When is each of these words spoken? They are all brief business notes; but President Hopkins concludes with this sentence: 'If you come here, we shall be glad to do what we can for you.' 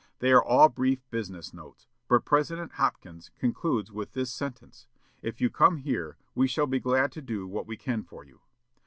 They 0.17 0.31
are 0.31 0.43
all 0.43 0.67
brief 0.67 1.07
business 1.11 1.53
notes; 1.53 1.85
but 2.07 2.25
President 2.25 2.71
Hopkins 2.71 3.29
concludes 3.37 3.91
with 3.91 4.13
this 4.13 4.33
sentence: 4.33 4.87
'If 5.21 5.39
you 5.39 5.51
come 5.51 5.77
here, 5.77 6.17
we 6.33 6.47
shall 6.47 6.65
be 6.65 6.79
glad 6.79 7.11
to 7.11 7.21
do 7.21 7.45
what 7.45 7.67
we 7.67 7.77
can 7.77 8.01
for 8.01 8.23
you.' 8.23 8.41